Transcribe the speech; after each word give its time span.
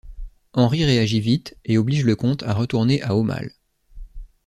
Henri 0.53 0.83
réagit 0.83 1.19
vite 1.19 1.57
et 1.63 1.77
oblige 1.77 2.05
le 2.05 2.15
comte 2.15 2.41
à 2.41 2.55
retourner 2.55 3.03
à 3.03 3.15
Aumale. 3.15 3.51